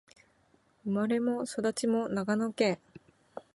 [0.83, 2.79] 生まれも育ちも長野県